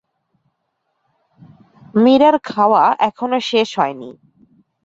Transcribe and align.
মীরার 1.95 2.35
খাওয়া 2.43 2.83
এখনো 2.99 3.37
শেষ 3.41 3.69
হয় 3.79 3.93
নি। 3.93 4.09